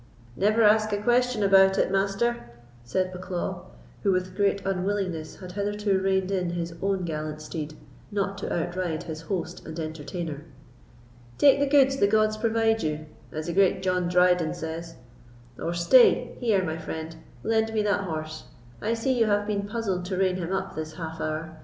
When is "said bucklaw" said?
2.83-3.65